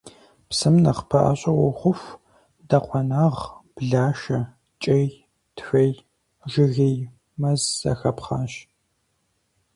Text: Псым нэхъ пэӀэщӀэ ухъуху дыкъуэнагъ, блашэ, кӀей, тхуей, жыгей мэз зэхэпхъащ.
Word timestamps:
Псым 0.49 0.75
нэхъ 0.83 1.03
пэӀэщӀэ 1.09 1.51
ухъуху 1.67 2.19
дыкъуэнагъ, 2.67 3.39
блашэ, 3.75 4.39
кӀей, 4.81 5.07
тхуей, 5.55 5.93
жыгей 6.51 6.97
мэз 7.39 7.61
зэхэпхъащ. 7.79 8.53